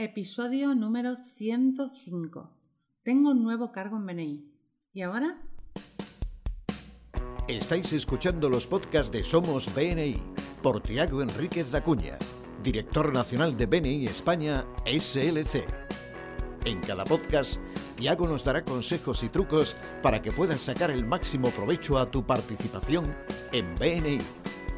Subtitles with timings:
[0.00, 2.52] Episodio número 105.
[3.02, 4.44] Tengo un nuevo cargo en BNI.
[4.92, 5.42] ¿Y ahora?
[7.48, 10.22] Estáis escuchando los podcasts de Somos BNI
[10.62, 12.16] por Tiago Enríquez Acuña,
[12.62, 15.66] director nacional de BNI España SLC.
[16.64, 17.60] En cada podcast,
[17.96, 22.24] Tiago nos dará consejos y trucos para que puedas sacar el máximo provecho a tu
[22.24, 23.16] participación
[23.50, 24.18] en BNI.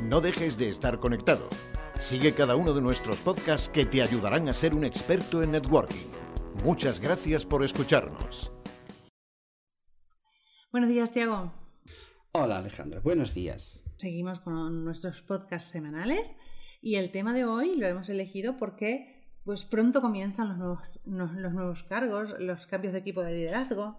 [0.00, 1.46] No dejes de estar conectado.
[2.00, 6.06] Sigue cada uno de nuestros podcasts que te ayudarán a ser un experto en networking.
[6.64, 8.50] Muchas gracias por escucharnos.
[10.72, 11.52] Buenos días, Tiago.
[12.32, 13.84] Hola Alejandra, buenos días.
[13.98, 16.34] Seguimos con nuestros podcasts semanales
[16.80, 21.52] y el tema de hoy lo hemos elegido porque pues pronto comienzan los nuevos, los
[21.52, 23.98] nuevos cargos, los cambios de equipo de liderazgo.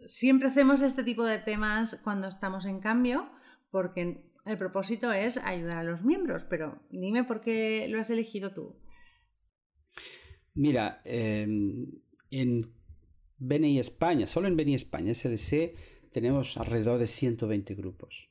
[0.00, 3.30] Siempre hacemos este tipo de temas cuando estamos en cambio
[3.70, 8.52] porque el propósito es ayudar a los miembros, pero dime por qué lo has elegido
[8.52, 8.76] tú.
[10.54, 11.86] Mira, em,
[12.30, 12.72] en
[13.38, 15.74] BNI España, solo en BNI España, SLC,
[16.12, 18.30] tenemos alrededor de 120 grupos.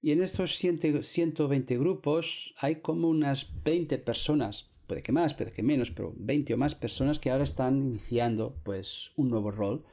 [0.00, 5.64] Y en estos 120 grupos hay como unas 20 personas, puede que más, puede que
[5.64, 9.84] menos, pero 20 o más personas que ahora están iniciando pues un nuevo rol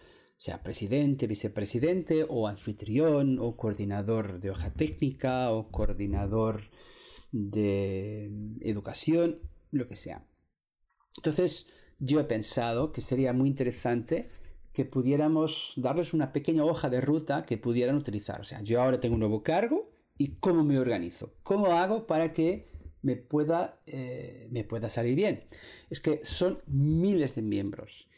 [0.44, 6.70] sea presidente, vicepresidente o anfitrión o coordinador de hoja técnica o coordinador
[7.32, 9.40] de educación,
[9.72, 10.28] lo que sea.
[11.16, 14.28] Entonces, yo he pensado que sería muy interesante
[14.74, 18.42] que pudiéramos darles una pequeña hoja de ruta que pudieran utilizar.
[18.42, 22.34] O sea, yo ahora tengo un nuevo cargo y cómo me organizo, cómo hago para
[22.34, 22.70] que
[23.02, 25.46] me pueda, eh, me pueda salir bien.
[25.90, 28.10] Es que son miles de miembros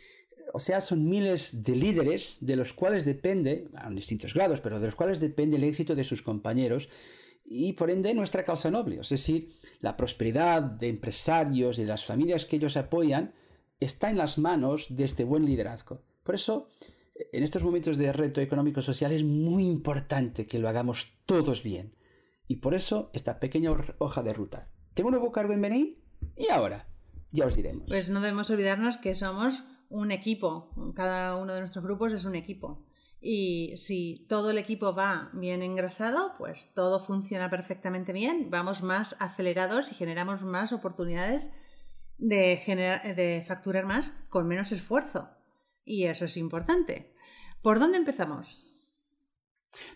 [0.55, 4.85] o sea, son miles de líderes de los cuales depende, a distintos grados, pero de
[4.85, 6.87] los cuales depende el éxito de sus compañeros
[7.43, 9.01] y por ende nuestra causa noble.
[9.01, 9.49] Es decir,
[9.81, 13.33] la prosperidad de empresarios y de las familias que ellos apoyan
[13.81, 16.03] está en las manos de este buen liderazgo.
[16.23, 16.69] Por eso,
[17.33, 21.97] en estos momentos de reto económico-social es muy importante que lo hagamos todos bien.
[22.47, 24.71] Y por eso esta pequeña hoja de ruta.
[24.93, 25.97] Tengo un nuevo cargo en BNI
[26.37, 26.87] y ahora
[27.31, 27.89] ya os diremos.
[27.89, 32.35] Pues no debemos olvidarnos que somos un equipo, cada uno de nuestros grupos es un
[32.35, 32.85] equipo.
[33.21, 39.15] Y si todo el equipo va bien engrasado, pues todo funciona perfectamente bien, vamos más
[39.19, 41.49] acelerados y generamos más oportunidades
[42.17, 45.29] de, generar, de facturar más con menos esfuerzo.
[45.83, 47.13] Y eso es importante.
[47.61, 48.71] ¿Por dónde empezamos?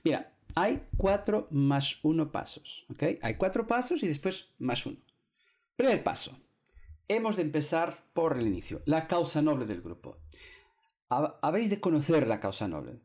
[0.03, 2.85] Mira, hay cuatro más uno pasos.
[3.21, 4.97] Hay cuatro pasos y después más uno.
[5.75, 6.37] Primer paso,
[7.09, 10.17] hemos de empezar por el inicio, la causa noble del grupo.
[11.09, 12.99] Habéis de conocer la causa noble.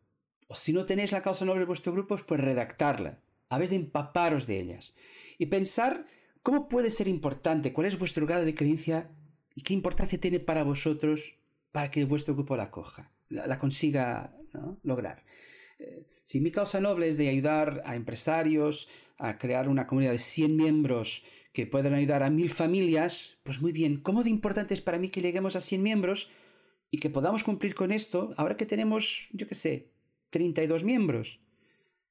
[0.47, 3.19] O si no tenéis la causa noble de vuestro grupo, pues redactarla.
[3.49, 4.95] Habéis de empaparos de ellas.
[5.39, 6.07] Y pensar
[6.43, 9.11] cómo puede ser importante, cuál es vuestro grado de creencia
[9.55, 11.35] y qué importancia tiene para vosotros
[11.73, 14.37] para que vuestro grupo la coja, la, consiga
[14.83, 15.25] lograr.
[15.79, 18.89] Eh, si mi causa noble es de ayudar a empresarios
[19.19, 23.71] a crear una comunidad de 100 miembros que puedan ayudar a mil familias, pues muy
[23.71, 26.29] bien, ¿cómo de importante es para mí que lleguemos a 100 miembros
[26.91, 29.93] y que podamos cumplir con esto ahora que tenemos, yo qué sé,
[30.31, 31.39] 32 miembros?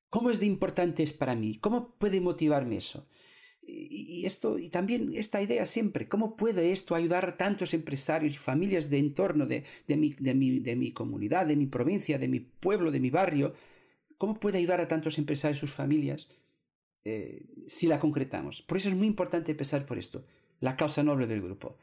[0.09, 1.55] ¿Cómo es de importante es para mí?
[1.55, 3.05] ¿Cómo puede motivarme eso?
[3.61, 8.37] Y, esto, y también esta idea siempre, ¿cómo puede esto ayudar a tantos empresarios y
[8.37, 12.29] familias de entorno de, de, mi, de, mi, de mi comunidad, de mi provincia, de
[12.29, 13.55] mi pueblo, de mi barrio?
[14.17, 16.29] ¿Cómo puede ayudar a tantos empresarios y sus familias?
[17.05, 18.61] Eh, si la concretamos.
[18.61, 20.25] Por eso es muy importante empezar por esto,
[20.59, 21.77] la causa noble del grupo.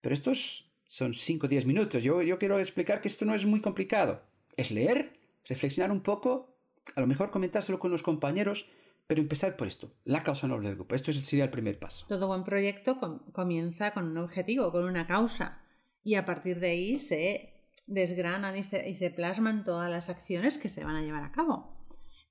[0.00, 2.02] Pero estos son 5 o 10 minutos.
[2.02, 4.22] Yo, yo quiero explicar que esto no es muy complicado.
[4.56, 5.12] Es leer,
[5.46, 6.56] reflexionar un poco,
[6.94, 8.66] a lo mejor comentárselo con los compañeros,
[9.06, 10.94] pero empezar por esto, la causa noble del grupo.
[10.94, 12.06] Esto sería el primer paso.
[12.08, 12.98] Todo buen proyecto
[13.32, 15.60] comienza con un objetivo, con una causa.
[16.02, 17.54] Y a partir de ahí se
[17.86, 21.74] desgranan y se plasman todas las acciones que se van a llevar a cabo.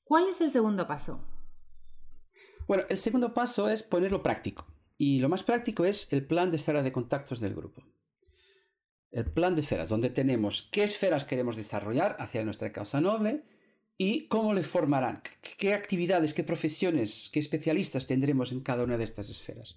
[0.03, 1.32] ¿Cuál es el segundo paso?
[2.67, 4.65] Bueno, el segundo paso es ponerlo práctico.
[4.97, 7.83] Y lo más práctico es el plan de esferas de contactos del grupo.
[9.11, 13.43] El plan de esferas, donde tenemos qué esferas queremos desarrollar hacia nuestra causa noble
[13.97, 15.21] y cómo le formarán,
[15.57, 19.75] qué actividades, qué profesiones, qué especialistas tendremos en cada una de estas esferas.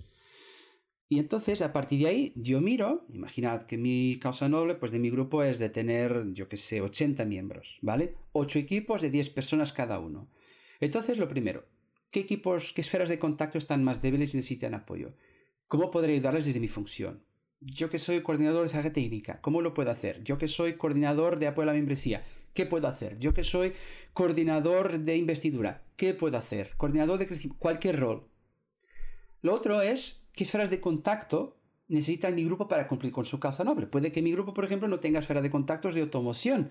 [1.08, 4.98] Y entonces, a partir de ahí, yo miro, imaginad que mi causa noble, pues de
[4.98, 8.16] mi grupo es de tener, yo qué sé, 80 miembros, ¿vale?
[8.32, 10.28] 8 equipos de 10 personas cada uno.
[10.80, 11.64] Entonces, lo primero,
[12.16, 15.12] ¿Qué equipos, qué esferas de contacto están más débiles y necesitan apoyo?
[15.68, 17.22] ¿Cómo podré ayudarles desde mi función?
[17.60, 20.24] Yo que soy coordinador de zaga técnica, ¿cómo lo puedo hacer?
[20.24, 22.24] Yo que soy coordinador de apoyo a la membresía,
[22.54, 23.18] ¿qué puedo hacer?
[23.18, 23.74] Yo que soy
[24.14, 26.70] coordinador de investidura, ¿qué puedo hacer?
[26.78, 28.26] Coordinador de crecimiento, cualquier rol.
[29.42, 33.62] Lo otro es qué esferas de contacto necesita mi grupo para cumplir con su causa
[33.62, 33.88] noble.
[33.88, 36.70] Puede que mi grupo, por ejemplo, no tenga esfera de contactos de automoción.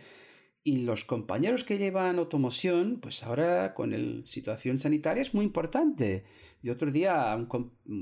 [0.67, 6.23] Y los compañeros que llevan automoción, pues ahora con la situación sanitaria es muy importante.
[6.63, 7.37] Y otro día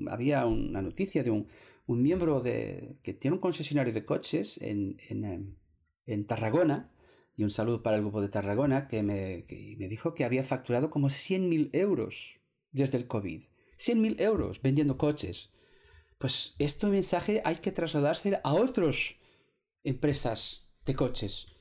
[0.10, 1.48] había una noticia de un,
[1.88, 5.58] miembro de, que tiene un concesionario de coches en, en,
[6.06, 6.90] en Tarragona,
[7.36, 10.46] y un saludo para el grupo de Tarragona, que me, que me dijo que había
[10.46, 12.40] facturado como 100.000 euros
[12.72, 13.44] desde el COVID.
[13.78, 15.52] 100.000 euros vendiendo coches.
[16.18, 19.16] Pues este mensaje hay que trasladarse a otras
[19.84, 21.53] empresas de coches.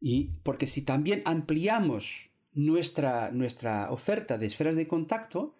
[0.00, 5.54] Y porque si también ampliamos nuestra, nuestra oferta de esferas de contacto,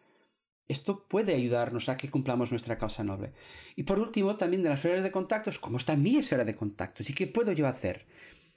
[0.69, 3.33] esto puede ayudarnos a que cumplamos nuestra causa noble.
[3.77, 7.09] Y por último, también de las esferas de contactos, ¿cómo está mi esfera de contactos?
[7.09, 8.07] ¿Y qué puedo yo hacer?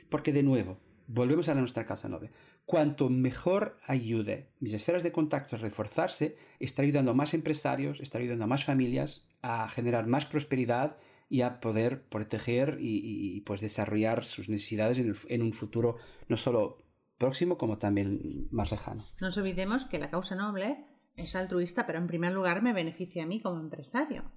[0.09, 2.31] Porque de nuevo, volvemos a nuestra causa noble.
[2.65, 8.17] Cuanto mejor ayude mis esferas de contacto a reforzarse, está ayudando a más empresarios, está
[8.17, 10.97] ayudando a más familias a generar más prosperidad
[11.29, 15.97] y a poder proteger y, pues desarrollar sus necesidades en, un futuro
[16.27, 16.77] no solo
[17.19, 19.05] próximo como también más lejano.
[19.21, 20.85] No nos olvidemos que la causa noble
[21.15, 24.31] es altruista, pero en primer lugar me beneficia a mí como empresario.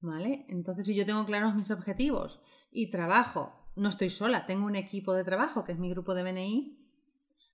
[0.00, 0.46] ¿Vale?
[0.48, 2.40] Entonces, si yo tengo claros mis objetivos
[2.72, 6.24] y trabajo no estoy sola, tengo un equipo de trabajo que es mi grupo de
[6.24, 6.78] BNI,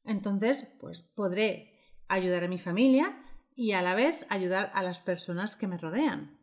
[0.05, 1.75] entonces pues podré
[2.09, 3.23] ayudar a mi familia
[3.55, 6.39] y a la vez ayudar a las personas que me rodean.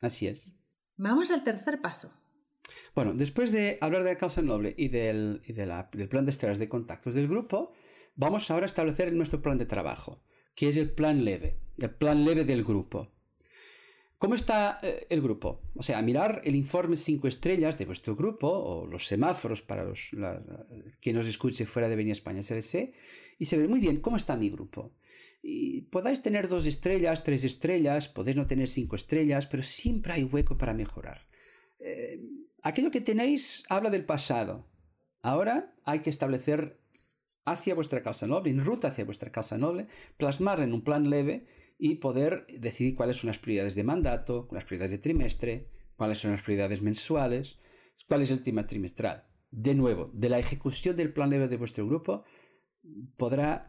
[0.00, 0.57] Así es.
[0.98, 2.12] Vamos al tercer paso.
[2.94, 6.68] Bueno, después de hablar de la causa noble y del, del plan de esteras de
[6.68, 7.72] contactos del grupo,
[8.16, 10.22] vamos ahora a establecer nuestro plan de trabajo,
[10.54, 13.12] que es el plan leve, el plan leve del grupo.
[14.18, 15.62] ¿Cómo está eh, el grupo?
[15.76, 20.10] O sea, mirar el informe 5 estrellas de vuestro grupo o los semáforos para los,
[21.00, 22.92] que nos escuche fuera de Venía España SLC
[23.38, 24.92] y se ve muy bien cómo está mi grupo.
[25.42, 30.24] Y podáis tener dos estrellas, tres estrellas, podéis no tener cinco estrellas, pero siempre hay
[30.24, 31.28] hueco para mejorar.
[31.78, 32.20] Eh,
[32.62, 34.68] aquello que tenéis habla del pasado.
[35.22, 36.80] Ahora hay que establecer
[37.44, 39.86] hacia vuestra causa noble, en ruta hacia vuestra causa noble,
[40.16, 41.46] plasmar en un plan leve
[41.78, 46.32] y poder decidir cuáles son las prioridades de mandato, las prioridades de trimestre, cuáles son
[46.32, 47.58] las prioridades mensuales,
[48.06, 49.26] cuál es el tema trimestral.
[49.50, 52.24] De nuevo, de la ejecución del plan leve de vuestro grupo
[53.16, 53.68] podrá,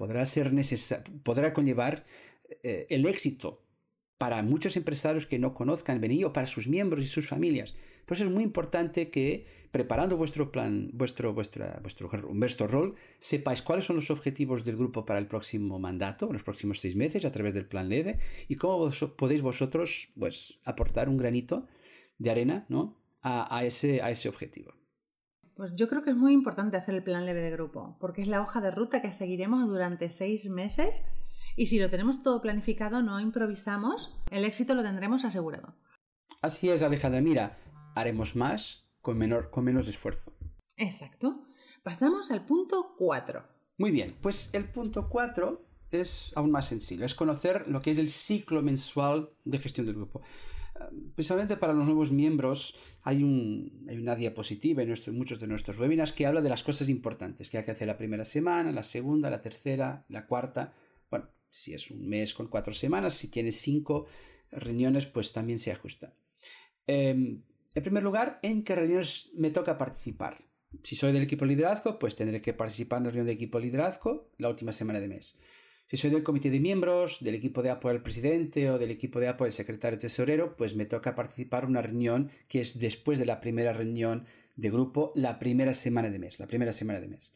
[0.00, 0.50] podrá ser
[1.22, 2.06] podrá conllevar
[2.62, 3.48] eh, el éxito
[4.16, 7.74] para muchos empresarios que no conozcan venir o para sus miembros y sus familias.
[8.06, 11.66] Por eso es muy importante que preparando vuestro plan, vuestro, vuestro,
[12.32, 16.80] vuestro rol, sepáis cuáles son los objetivos del grupo para el próximo mandato, los próximos
[16.80, 18.18] seis meses, a través del plan leve,
[18.48, 21.68] y cómo podéis vosotros pues, aportar un granito
[22.18, 22.96] de arena ¿no?
[23.22, 24.79] a, ese, a ese objetivo.
[25.56, 28.28] Pues yo creo que es muy importante hacer el plan leve de grupo, porque es
[28.28, 31.04] la hoja de ruta que seguiremos durante seis meses
[31.56, 35.74] y si lo tenemos todo planificado, no improvisamos, el éxito lo tendremos asegurado.
[36.42, 37.20] Así es, Alejandra.
[37.20, 37.58] Mira,
[37.94, 40.32] haremos más con, menor, con menos esfuerzo.
[40.76, 41.44] Exacto.
[41.82, 43.42] Pasamos al punto 4.
[43.78, 47.98] Muy bien, pues el punto 4 es aún más sencillo, es conocer lo que es
[47.98, 50.22] el ciclo mensual de gestión del grupo.
[51.14, 56.12] Principalmente para los nuevos miembros hay, un, hay una diapositiva en muchos de nuestros webinars
[56.12, 59.30] que habla de las cosas importantes que hay que hacer la primera semana, la segunda,
[59.30, 60.72] la tercera, la cuarta.
[61.10, 64.06] Bueno, si es un mes con cuatro semanas, si tienes cinco
[64.50, 66.14] reuniones, pues también se ajusta.
[66.86, 67.40] Eh,
[67.74, 70.38] en primer lugar, ¿en qué reuniones me toca participar?
[70.82, 73.58] Si soy del equipo de liderazgo, pues tendré que participar en la reunión de equipo
[73.58, 75.38] de liderazgo la última semana de mes.
[75.90, 79.18] Si soy del comité de miembros, del equipo de apoyo al presidente o del equipo
[79.18, 83.18] de apoyo al secretario tesorero, pues me toca participar en una reunión que es después
[83.18, 87.08] de la primera reunión de grupo, la primera semana de mes, la primera semana de
[87.08, 87.32] mes.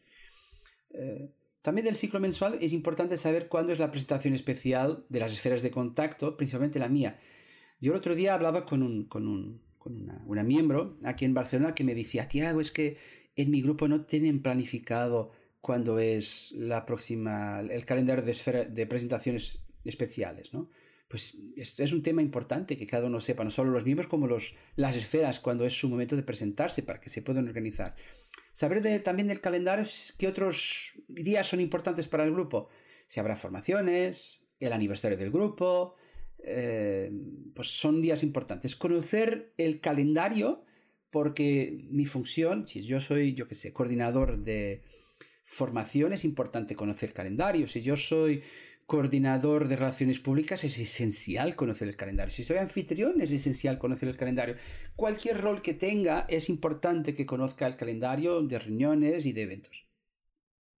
[0.91, 1.29] Eh,
[1.61, 5.61] también del ciclo mensual es importante saber cuándo es la presentación especial de las esferas
[5.61, 7.19] de contacto, principalmente la mía.
[7.81, 11.75] Yo el otro día hablaba con un, con un con una, miembro aquí en Barcelona
[11.75, 12.97] que me decía, Tiago, es que
[13.35, 15.31] en mi grupo no tienen planificado
[15.65, 20.69] cuándo es la próxima, el calendario de, de presentaciones especiales, ¿no?
[21.07, 24.55] Pues es un tema importante que cada uno sepa, no solo los miembros como los,
[24.75, 27.95] las esferas, cuando es su momento de presentarse para que se puedan organizar.
[28.53, 29.85] Saber también del calendario
[30.19, 32.69] qué otros días son importantes para el grupo.
[33.07, 35.95] Si habrá formaciones, el aniversario del grupo,
[36.43, 37.11] eh,
[37.55, 38.75] pues son días importantes.
[38.75, 40.63] Conocer el calendario,
[41.09, 44.83] porque mi función, si yo soy, yo que sé, coordinador de
[45.45, 47.67] formación, es importante conocer calendario.
[47.67, 48.43] Si yo soy
[48.85, 52.33] coordinador de relaciones públicas, es esencial conocer el calendario.
[52.33, 54.55] Si soy anfitrión, es esencial conocer el calendario.
[54.95, 59.87] Cualquier rol que tenga, es importante que conozca el calendario de reuniones y de eventos.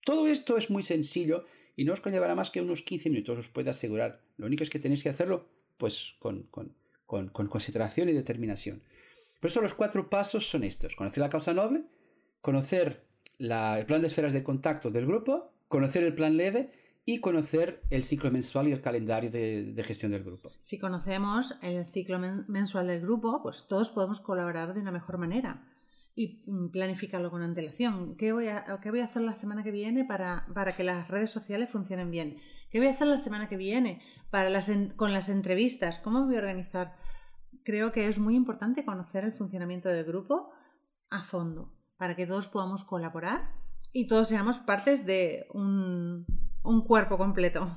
[0.03, 1.45] Todo esto es muy sencillo
[1.75, 4.21] y no os llevará más que unos 15 minutos, os puedo asegurar.
[4.37, 6.43] Lo único es que tenéis que hacerlo pues con,
[7.05, 8.83] con, concentración y determinación.
[9.41, 10.95] Por eso los cuatro pasos son estos.
[10.95, 11.83] Conocer la causa noble,
[12.41, 13.05] conocer
[13.39, 16.71] el plan de esferas de contacto del grupo, conocer el plan leve
[17.05, 20.51] y conocer el ciclo mensual y el calendario de, gestión del grupo.
[20.61, 25.63] Si conocemos el ciclo mensual del grupo, pues todos podemos colaborar de una mejor manera
[26.15, 28.15] y mm, planificarlo con antelación.
[28.15, 31.07] ¿Qué voy a, qué voy a hacer la semana que viene para, para, que las
[31.07, 32.37] redes sociales funcionen bien?
[32.71, 34.01] ¿Qué voy a hacer la semana que viene
[34.31, 35.99] para las con las entrevistas?
[35.99, 36.95] ¿Cómo voy a organizar?
[37.63, 40.49] Creo que es muy importante conocer el funcionamiento del grupo
[41.11, 43.53] a fondo para que todos podamos colaborar
[43.91, 46.25] y todos seamos partes de un,
[46.63, 47.69] un cuerpo completo.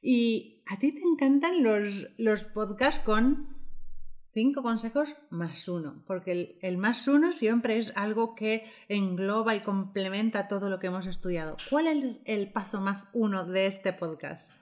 [0.00, 3.56] Y a ti te encantan los, los podcasts con
[4.28, 9.60] cinco consejos más uno, porque el, el, más uno siempre es algo que engloba y
[9.60, 11.56] complementa todo lo que hemos estudiado.
[11.70, 14.52] ¿Cuál es el paso más uno de este podcast?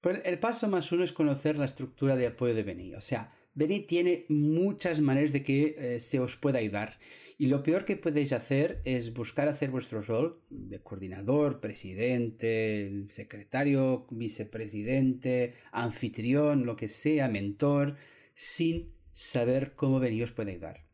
[0.00, 2.94] Pues el paso más uno es conocer la estructura de apoyo de Beni.
[2.94, 6.98] O sea, Beni tiene muchas maneras de que eh, se os pueda ayudar.
[7.38, 14.06] Y lo peor que podéis hacer es buscar hacer vuestro rol de coordinador, presidente, secretario,
[14.10, 17.96] vicepresidente, anfitrión, lo que sea, mentor,
[18.32, 20.86] sin saber cómo venir os puede ayudar.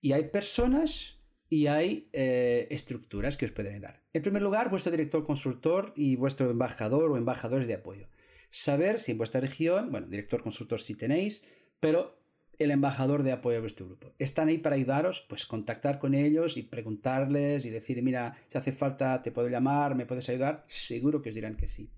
[0.00, 4.02] Y hay personas y hay eh, estructuras que os pueden ayudar.
[4.12, 8.08] En primer lugar, vuestro director consultor y vuestro embajador o embajadores de apoyo.
[8.50, 11.44] Saber si en vuestra región, bueno, director consultor sí tenéis,
[11.80, 12.17] pero
[12.58, 14.12] el embajador de apoyo a vuestro grupo.
[14.18, 18.72] Están ahí para ayudaros, pues contactar con ellos y preguntarles y decir, mira, si hace
[18.72, 21.90] falta, te puedo llamar, me puedes ayudar, seguro que os dirán que sí.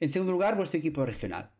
[0.00, 1.52] En segundo lugar, vuestro equipo regional,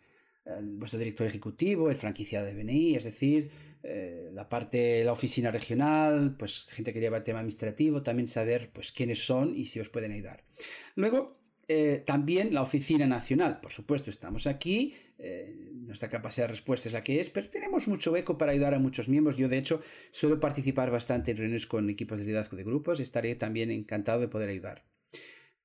[0.62, 3.50] vuestro director ejecutivo, el franquiciado de BNI, es decir,
[3.84, 8.70] eh, la parte, la oficina regional, pues gente que lleva el tema administrativo, también saber
[8.72, 10.44] pues quiénes son y si os pueden ayudar.
[10.94, 11.41] Luego,
[11.74, 16.92] eh, también la oficina nacional, por supuesto, estamos aquí, eh, nuestra capacidad de respuesta es
[16.92, 19.38] la que es, pero tenemos mucho eco para ayudar a muchos miembros.
[19.38, 23.04] Yo, de hecho, suelo participar bastante en reuniones con equipos de liderazgo de grupos y
[23.04, 24.84] estaré también encantado de poder ayudar.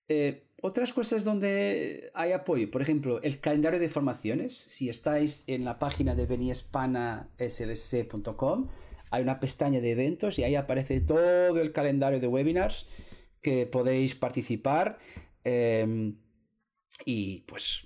[0.07, 4.55] Eh, otras cosas donde hay apoyo, por ejemplo, el calendario de formaciones.
[4.55, 8.69] Si estáis en la página de beniespanaslc.com,
[9.11, 12.87] hay una pestaña de eventos y ahí aparece todo el calendario de webinars
[13.41, 14.99] que podéis participar.
[15.49, 16.13] Eh,
[17.05, 17.83] y pues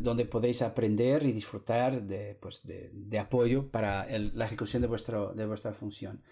[0.00, 5.46] donde podéis aprender y disfrutar de, pues, de, apoyo para la ejecución de, vuestro, de
[5.46, 6.22] vuestra función.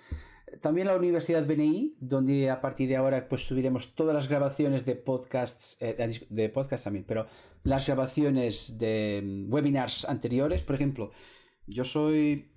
[0.60, 4.96] También la Universidad BNI, donde a partir de ahora pues subiremos todas las grabaciones de
[4.96, 5.96] podcasts, eh,
[6.28, 7.26] de podcasts también, pero
[7.64, 11.10] las grabaciones de mm, webinars anteriores, por ejemplo,
[11.66, 12.50] yo soy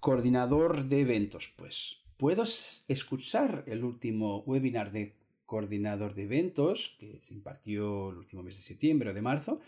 [0.00, 5.19] coordinador de eventos, pues puedo escuchar el último webinar de
[5.50, 9.58] coordinador de eventos que se impartió el último mes de septiembre o de marzo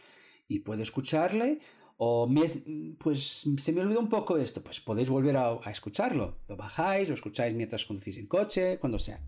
[0.47, 1.59] y puedo escucharle
[1.97, 2.29] o
[2.99, 6.37] pues se me olvidó un poco esto, pues podéis volver a, escucharlo.
[6.49, 9.21] Lo bajáis, lo escucháis mientras conducís en coche, cuando sea.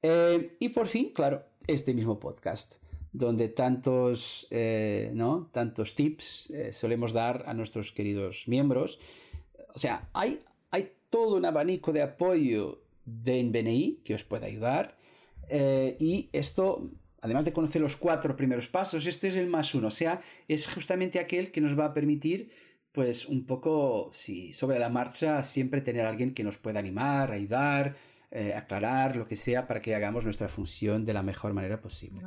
[0.00, 2.76] Eh, y por fin, claro, este mismo podcast,
[3.12, 5.50] donde tantos, eh, ¿no?
[5.52, 9.00] tantos tips eh, solemos dar a nuestros queridos miembros.
[9.74, 10.40] O sea, hay,
[10.70, 14.96] hay todo un abanico de apoyo de BNI que os puede ayudar
[15.48, 19.88] eh, y esto, además de conocer los cuatro primeros pasos, este es el más uno.
[19.88, 22.50] O sea, es justamente aquel que nos va a permitir,
[22.92, 27.96] pues, un poco, si sobre la marcha, siempre tener alguien que nos pueda animar, ayudar,
[28.30, 32.20] eh, aclarar, lo que sea, para que hagamos nuestra función de la mejor manera posible.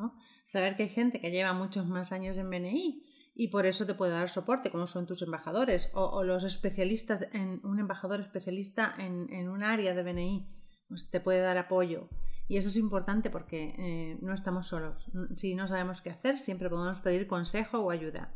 [0.45, 3.03] Saber que hay gente que lleva muchos más años en BNI
[3.35, 7.59] y por eso te puede dar soporte, como son tus embajadores o, los especialistas, en
[7.65, 10.47] un embajador especialista en, en un área de BNI,
[10.87, 12.09] pues te puede dar apoyo.
[12.47, 15.09] Y eso es importante porque eh, no estamos solos.
[15.35, 18.33] Si no sabemos qué hacer, siempre podemos pedir consejo o ayuda.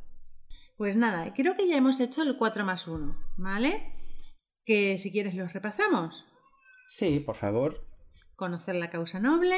[0.77, 3.93] Pues nada, creo que ya hemos hecho el 4 más 1, ¿vale?
[4.65, 6.25] Que si quieres los repasamos.
[6.87, 7.87] Sí, por favor.
[8.35, 9.57] Conocer la causa noble,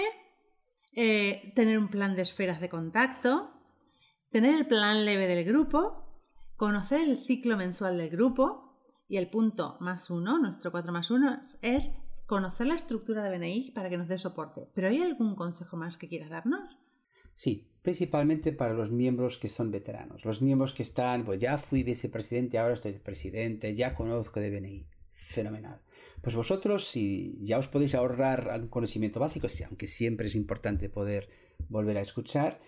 [0.95, 3.51] eh, tener un plan de esferas de contacto,
[4.31, 6.03] tener el plan leve del grupo,
[6.57, 11.41] conocer el ciclo mensual del grupo y el punto más uno, nuestro 4 más 1,
[11.61, 12.02] es
[12.33, 14.67] conocer la estructura de BNI para que nos dé soporte.
[14.73, 16.79] ¿Pero hay algún consejo más que quieras darnos?
[17.35, 21.83] Sí, principalmente para los miembros que son veteranos, los miembros que están, pues ya fui
[21.83, 24.87] vicepresidente, ahora estoy presidente, ya conozco de BNI.
[25.11, 25.79] Fenomenal.
[26.23, 31.27] Pues vosotros, si ya os podéis ahorrar algún conocimiento básico, aunque siempre es importante poder
[31.67, 32.61] volver a escuchar,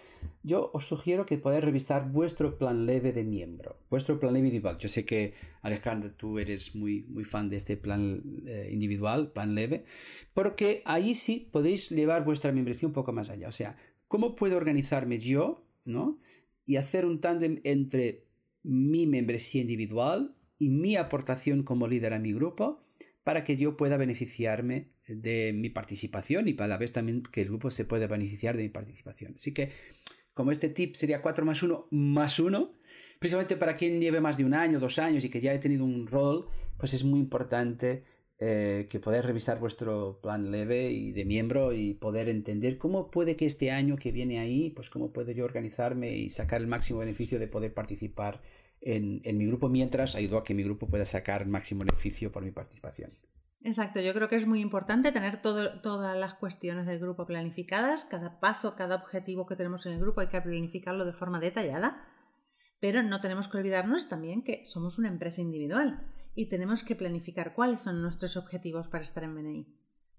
[0.43, 4.77] yo os sugiero que podáis revisar vuestro plan leve de miembro, vuestro plan leve individual.
[4.77, 9.55] Yo sé que Alejandro, tú eres muy, muy fan de este plan eh, individual, plan
[9.55, 9.85] leve,
[10.33, 13.47] porque ahí sí podéis llevar vuestra membresía un poco más allá.
[13.47, 13.77] O sea,
[14.09, 16.19] ¿cómo puedo organizarme yo, ¿no?
[16.65, 18.25] Y hacer un tándem entre
[18.63, 22.81] mi membresía individual y mi aportación como líder a mi grupo
[23.25, 27.48] para que yo pueda beneficiarme de mi participación y para la vez también que el
[27.48, 29.34] grupo se pueda beneficiar de mi participación.
[29.34, 29.72] Así que,
[30.36, 32.72] como este tip sería 4 más 1 más 1,
[33.17, 35.84] precisamente para quien lleve más de un año, dos años y que ya haya tenido
[35.86, 38.03] un rol, pues es muy importante
[38.38, 43.36] eh, que podáis revisar vuestro plan leve y de miembro y poder entender cómo puede
[43.36, 47.00] que este año que viene ahí, pues cómo puedo yo organizarme y sacar el máximo
[47.00, 48.39] beneficio de poder participar
[48.85, 52.51] en, mi grupo mientras ayudo a que mi grupo pueda sacar máximo beneficio por mi
[52.51, 53.11] participación.
[53.61, 58.39] Exacto, yo creo que es muy importante tener todas las cuestiones del grupo planificadas, cada
[58.39, 62.05] paso, cada objetivo que tenemos en el grupo hay que planificarlo de forma detallada,
[62.79, 67.55] pero no tenemos que olvidarnos también que somos una empresa individual y tenemos que planificar
[67.55, 69.67] cuáles son nuestros objetivos para estar en BNI.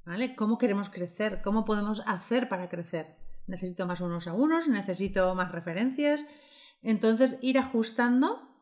[0.04, 0.34] ¿Vale?
[0.34, 1.40] ¿Cómo queremos crecer?
[1.42, 3.16] ¿Cómo podemos hacer para crecer?
[3.46, 4.66] ¿Necesito más unos a unos?
[4.68, 6.24] ¿Necesito más referencias?
[6.82, 8.55] Entonces, ir ajustando,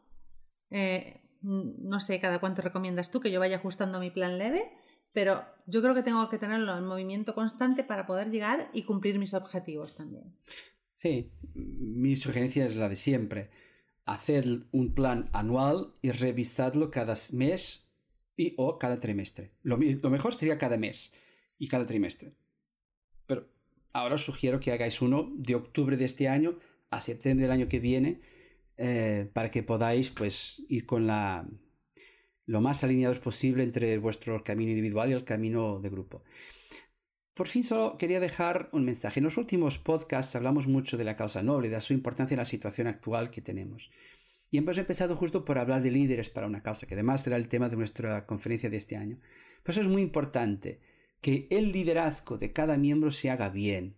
[0.75, 4.73] eh, no sé cada cuánto recomiendas tú que yo vaya ajustando mi plan leve,
[5.12, 9.21] pero yo creo que tengo que tenerlo en movimiento constante para poder llegar y cumplir
[9.21, 10.37] mis objetivos también.
[10.97, 13.50] Sí, mi sugerencia es la de siempre
[14.07, 17.88] Haced un plan anual y revisadlo cada mes
[18.37, 19.52] y o cada trimestre.
[19.62, 21.14] Lo, mejor sería cada mes
[21.59, 22.35] y cada trimestre.
[23.26, 23.49] Pero
[23.95, 26.59] ahora os sugiero que hagáis uno de octubre de este año
[26.90, 28.21] a septiembre del año que viene
[28.76, 31.47] eh, para que podáis pues ir con la
[32.47, 36.23] lo más alineados posible entre vuestro camino individual y el camino de grupo.
[37.35, 39.19] Por fin solo quería dejar un mensaje.
[39.19, 42.45] En los últimos podcasts hablamos mucho de la causa noble, de su importancia en la
[42.45, 43.90] situación actual que tenemos.
[44.50, 47.49] Y hemos empezado justo por hablar de líderes para una causa, que además será el
[47.49, 49.19] tema de nuestra conferencia de este año.
[49.64, 50.81] Por eso es muy importante
[51.21, 53.97] que el liderazgo de cada miembro se haga bien.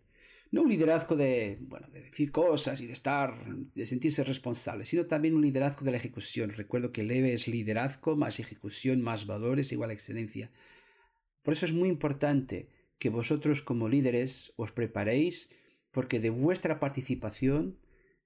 [0.56, 3.44] No un liderazgo de, bueno, de decir cosas y de estar,
[3.74, 6.48] de sentirse responsable, sino también un liderazgo de la ejecución.
[6.48, 10.50] Recuerdo que leve es liderazgo más ejecución más valores igual a excelencia.
[11.42, 15.50] Por eso es muy importante que vosotros como líderes os preparéis
[15.90, 17.76] porque de vuestra participación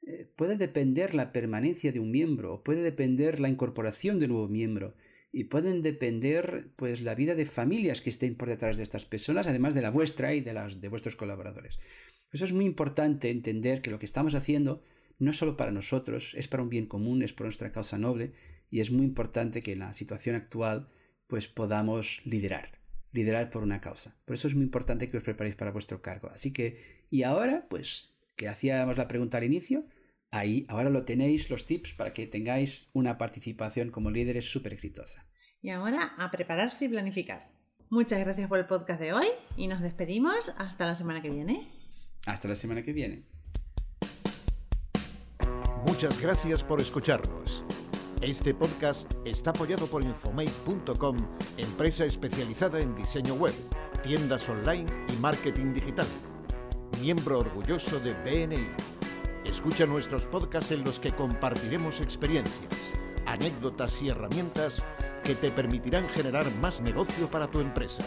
[0.06, 4.48] eh, puede depender la permanencia de un miembro, puede depender la incorporación de un nuevo
[4.48, 4.94] miembro
[5.32, 9.48] y pueden depender pues la vida de familias que estén por detrás de estas personas,
[9.48, 11.80] además de la vuestra y de las de vuestros colaboradores.
[12.32, 14.82] Eso es muy importante entender que lo que estamos haciendo
[15.18, 18.32] no es solo para nosotros, es para un bien común, es por nuestra causa noble
[18.70, 20.88] y es muy importante que en la situación actual
[21.26, 22.80] pues podamos liderar
[23.12, 24.16] liderar por una causa.
[24.24, 26.30] Por eso es muy importante que os preparéis para vuestro cargo.
[26.32, 29.84] Así que, y ahora, pues, que hacíamos la pregunta al inicio,
[30.30, 35.26] ahí ahora lo tenéis, los tips para que tengáis una participación como líderes súper exitosa.
[35.60, 37.50] Y ahora a prepararse y planificar.
[37.90, 41.79] Muchas gracias por el podcast de hoy y nos despedimos hasta la semana que viene.
[42.26, 43.24] Hasta la semana que viene.
[45.87, 47.64] Muchas gracias por escucharnos.
[48.20, 51.16] Este podcast está apoyado por Infomate.com,
[51.56, 53.54] empresa especializada en diseño web,
[54.02, 56.06] tiendas online y marketing digital.
[57.00, 58.68] Miembro orgulloso de BNI.
[59.46, 64.85] Escucha nuestros podcasts en los que compartiremos experiencias, anécdotas y herramientas
[65.24, 68.04] que te permitirán generar más negocio para tu empresa.